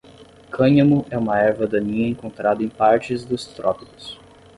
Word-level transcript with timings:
Cânhamo 0.49 1.05
é 1.11 1.17
uma 1.19 1.37
erva 1.39 1.67
daninha 1.67 2.09
encontrada 2.09 2.63
em 2.63 2.67
partes 2.69 3.23
dos 3.23 3.45
trópicos. 3.45 4.19